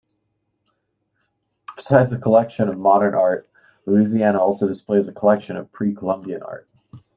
[1.75, 3.47] Besides the collection of modern art,
[3.85, 6.67] Louisiana also displays a collection of Pre-Columbian art.